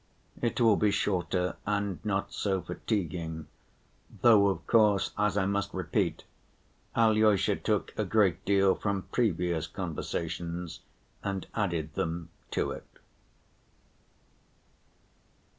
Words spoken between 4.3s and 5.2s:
of course,